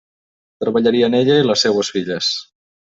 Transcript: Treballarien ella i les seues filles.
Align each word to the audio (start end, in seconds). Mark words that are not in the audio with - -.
Treballarien 0.65 1.19
ella 1.21 1.39
i 1.43 1.47
les 1.51 1.67
seues 1.67 1.95
filles. 1.99 2.35